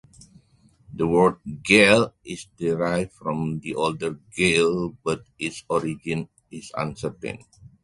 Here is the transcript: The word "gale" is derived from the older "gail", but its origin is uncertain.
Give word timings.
The 0.95 1.05
word 1.05 1.35
"gale" 1.63 2.15
is 2.25 2.47
derived 2.57 3.11
from 3.13 3.59
the 3.59 3.75
older 3.75 4.19
"gail", 4.35 4.97
but 5.03 5.23
its 5.37 5.63
origin 5.69 6.27
is 6.49 6.71
uncertain. 6.75 7.37